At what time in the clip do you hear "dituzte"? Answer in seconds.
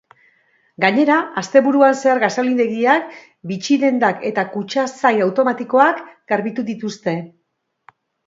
6.73-7.15